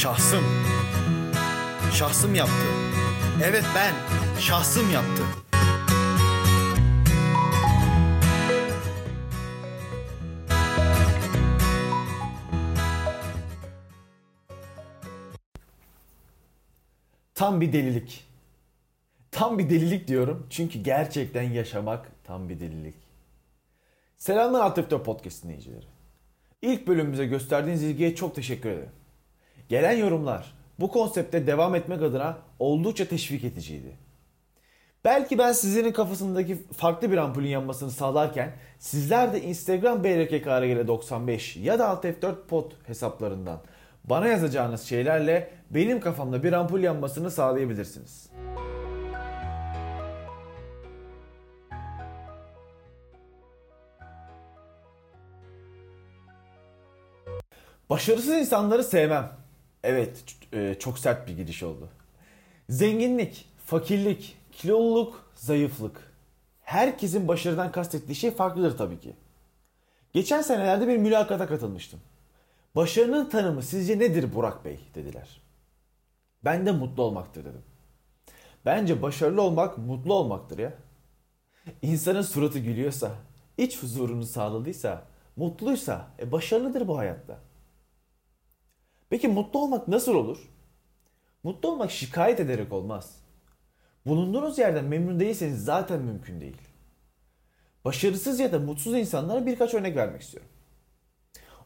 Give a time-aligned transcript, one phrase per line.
[0.00, 0.44] Şahsım.
[1.92, 2.66] Şahsım yaptı.
[3.44, 3.94] Evet ben.
[4.40, 5.22] Şahsım yaptı.
[17.34, 18.24] Tam bir delilik.
[19.30, 22.94] Tam bir delilik diyorum çünkü gerçekten yaşamak tam bir delilik.
[24.16, 25.86] Selamlar F4 Podcast dinleyicileri.
[26.62, 28.99] İlk bölümümüze gösterdiğiniz ilgiye çok teşekkür ederim.
[29.70, 33.96] Gelen yorumlar bu konsepte devam etmek adına oldukça teşvik ediciydi.
[35.04, 41.88] Belki ben sizlerin kafasındaki farklı bir ampulün yanmasını sağlarken sizler de Instagram BRKKRGL95 ya da
[41.88, 43.60] Alt F4 Pod hesaplarından
[44.04, 48.30] bana yazacağınız şeylerle benim kafamda bir ampul yanmasını sağlayabilirsiniz.
[57.90, 59.39] Başarısız insanları sevmem.
[59.84, 61.88] Evet, e, çok sert bir giriş oldu.
[62.68, 66.12] Zenginlik, fakirlik, kiloluluk, zayıflık.
[66.62, 69.14] Herkesin başarıdan kastettiği şey farklıdır tabii ki.
[70.12, 72.00] Geçen senelerde bir mülakata katılmıştım.
[72.76, 75.40] Başarının tanımı sizce nedir Burak Bey dediler.
[76.44, 77.62] Ben de mutlu olmaktır dedim.
[78.64, 80.72] Bence başarılı olmak mutlu olmaktır ya.
[81.82, 83.10] İnsanın suratı gülüyorsa,
[83.58, 85.02] iç huzurunu sağladıysa,
[85.36, 87.38] mutluysa e başarılıdır bu hayatta.
[89.10, 90.48] Peki mutlu olmak nasıl olur?
[91.42, 93.16] Mutlu olmak şikayet ederek olmaz.
[94.06, 96.56] Bulunduğunuz yerden memnun değilseniz zaten mümkün değil.
[97.84, 100.50] Başarısız ya da mutsuz insanlara birkaç örnek vermek istiyorum.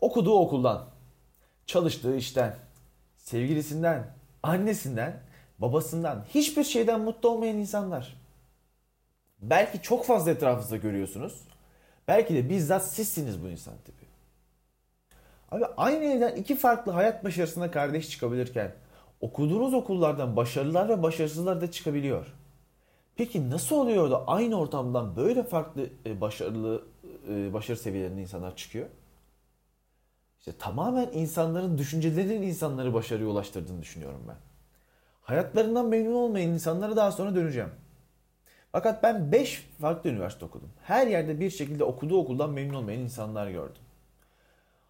[0.00, 0.88] Okuduğu okuldan,
[1.66, 2.56] çalıştığı işten,
[3.16, 5.22] sevgilisinden, annesinden,
[5.58, 8.16] babasından, hiçbir şeyden mutlu olmayan insanlar.
[9.38, 11.42] Belki çok fazla etrafınızda görüyorsunuz.
[12.08, 14.07] Belki de bizzat sizsiniz bu insan tipi.
[15.52, 18.74] Abi aynı evden iki farklı hayat başarısına kardeş çıkabilirken
[19.20, 22.26] okuduğunuz okullardan başarılılar ve başarısızlar da çıkabiliyor.
[23.16, 26.82] Peki nasıl oluyor da aynı ortamdan böyle farklı e, başarılı
[27.30, 28.86] e, başarı seviyelerinde insanlar çıkıyor?
[30.38, 34.36] İşte tamamen insanların düşüncelerinin insanları başarıya ulaştırdığını düşünüyorum ben.
[35.22, 37.70] Hayatlarından memnun olmayan insanlara daha sonra döneceğim.
[38.72, 40.70] Fakat ben 5 farklı üniversite okudum.
[40.82, 43.82] Her yerde bir şekilde okuduğu okuldan memnun olmayan insanlar gördüm.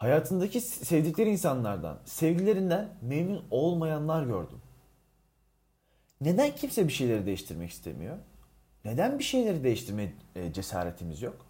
[0.00, 4.58] Hayatındaki sevdikleri insanlardan, sevgililerinden memnun olmayanlar gördüm.
[6.20, 8.16] Neden kimse bir şeyleri değiştirmek istemiyor?
[8.84, 11.46] Neden bir şeyleri değiştirme e, cesaretimiz yok?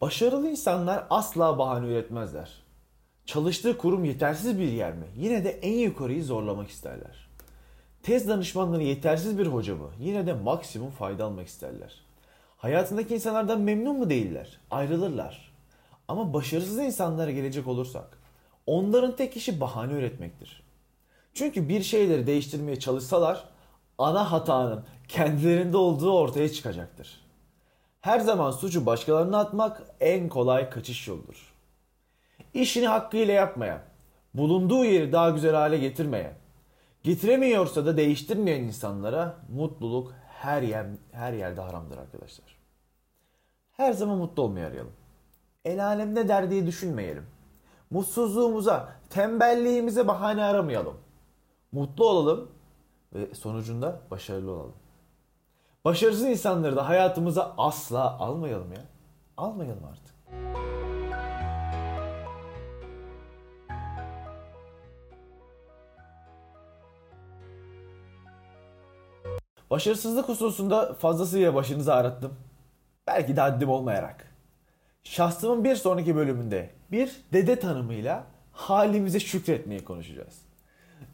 [0.00, 2.62] Başarılı insanlar asla bahane üretmezler.
[3.26, 5.06] Çalıştığı kurum yetersiz bir yer mi?
[5.16, 7.31] Yine de en yukarıyı zorlamak isterler.
[8.02, 9.90] Tez danışmanları yetersiz bir hoca mı?
[10.00, 11.94] Yine de maksimum fayda almak isterler.
[12.56, 14.60] Hayatındaki insanlardan memnun mu değiller?
[14.70, 15.52] Ayrılırlar.
[16.08, 18.18] Ama başarısız insanlara gelecek olursak,
[18.66, 20.62] onların tek işi bahane üretmektir.
[21.34, 23.44] Çünkü bir şeyleri değiştirmeye çalışsalar,
[23.98, 27.20] ana hatanın kendilerinde olduğu ortaya çıkacaktır.
[28.00, 31.52] Her zaman suçu başkalarına atmak en kolay kaçış yoludur.
[32.54, 33.80] İşini hakkıyla yapmayan,
[34.34, 36.41] bulunduğu yeri daha güzel hale getirmeyen,
[37.02, 42.56] getiremiyorsa da değiştirmeyen insanlara mutluluk her yer her yerde haramdır arkadaşlar.
[43.72, 44.92] Her zaman mutlu olmayı arayalım.
[45.64, 47.26] El alemde derdiği düşünmeyelim.
[47.90, 50.96] Mutsuzluğumuza, tembelliğimize bahane aramayalım.
[51.72, 52.50] Mutlu olalım
[53.14, 54.74] ve sonucunda başarılı olalım.
[55.84, 58.82] Başarısız insanları da hayatımıza asla almayalım ya.
[59.36, 60.11] Almayalım artık.
[69.72, 72.34] Başarısızlık hususunda fazlasıyla başınızı ağrıttım.
[73.06, 74.26] Belki de haddim olmayarak.
[75.04, 80.38] Şahsımın bir sonraki bölümünde bir dede tanımıyla halimize şükretmeyi konuşacağız.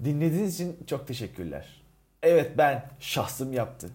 [0.04, 1.82] Dinlediğiniz için çok teşekkürler.
[2.22, 3.88] Evet ben şahsım yaptı.